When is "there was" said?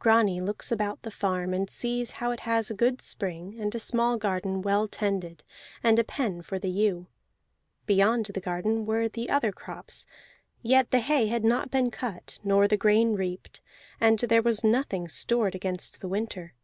14.18-14.64